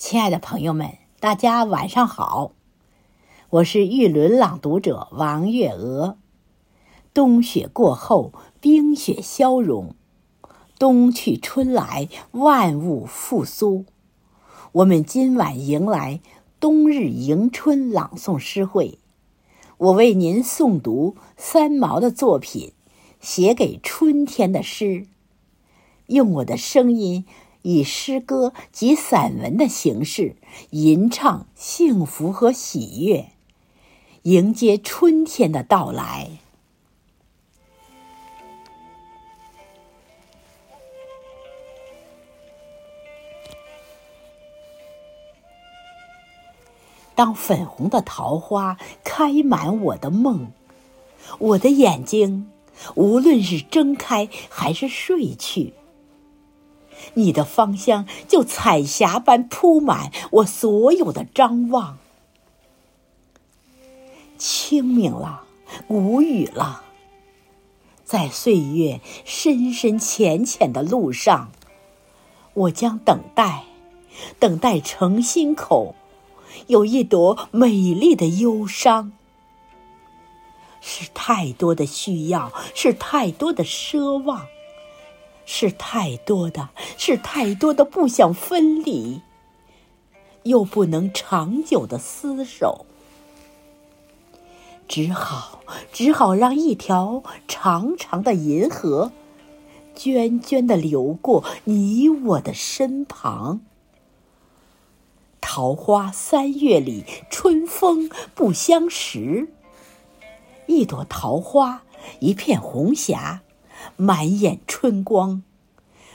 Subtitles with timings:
[0.00, 2.52] 亲爱的朋友们，大家晚上好，
[3.50, 6.16] 我是玉轮朗读者王月娥。
[7.12, 8.32] 冬雪过后，
[8.62, 9.92] 冰雪消融，
[10.78, 13.84] 冬去春来，万物复苏。
[14.72, 16.22] 我们今晚迎来
[16.58, 18.98] 冬日迎春朗诵诗会，
[19.76, 22.68] 我为您诵读三毛的作品
[23.20, 24.84] 《写给春天的诗》，
[26.06, 27.26] 用我的声音。
[27.62, 30.36] 以诗歌及散文的形式
[30.70, 33.30] 吟唱幸福和喜悦，
[34.22, 36.38] 迎接春天的到来。
[47.14, 50.52] 当粉红的桃花开满我的梦，
[51.38, 52.50] 我的眼睛
[52.94, 55.74] 无论是睁开还是睡去。
[57.14, 61.98] 你的芳香就彩霞般铺满我所有的张望。
[64.38, 65.44] 清明了，
[65.88, 66.82] 无雨了，
[68.04, 71.52] 在岁月深深浅浅的路上，
[72.54, 73.64] 我将等待，
[74.38, 75.94] 等待城心口
[76.68, 79.12] 有一朵美丽的忧伤。
[80.80, 84.46] 是太多的需要，是太多的奢望。
[85.52, 89.20] 是太多的，是太多的不想分离，
[90.44, 92.86] 又不能长久的厮守，
[94.86, 95.60] 只好
[95.92, 99.10] 只好让一条长长的银河，
[99.96, 103.60] 涓涓的流过你我的身旁。
[105.40, 109.48] 桃花三月里，春风不相识。
[110.66, 111.82] 一朵桃花，
[112.20, 113.42] 一片红霞。
[113.96, 115.42] 满眼春光，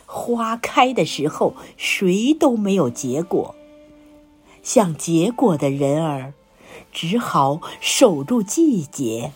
[0.05, 3.55] 花开的时候，谁都没有结果。
[4.63, 6.33] 想结果的人儿，
[6.91, 9.31] 只好守住季节，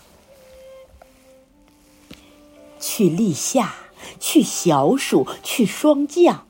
[2.80, 3.76] 去立夏，
[4.20, 6.46] 去小暑，去霜降。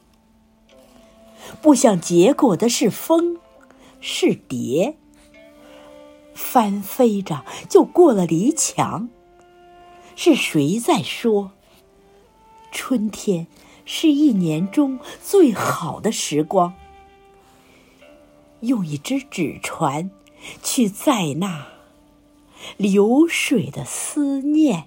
[1.62, 3.38] 不想结果的是风，
[4.00, 4.96] 是蝶，
[6.34, 9.10] 翻飞着就过了篱墙。
[10.16, 11.52] 是谁在说？
[12.72, 13.48] 春天
[13.86, 16.74] 是一年中最好的时光，
[18.62, 20.12] 用一只纸船
[20.62, 21.68] 去载那
[22.78, 24.86] 流水的思念。